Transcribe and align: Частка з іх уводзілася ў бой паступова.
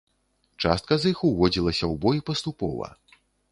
Частка 0.63 0.97
з 1.03 1.11
іх 1.11 1.21
уводзілася 1.29 1.85
ў 1.91 2.01
бой 2.07 2.25
паступова. 2.33 2.93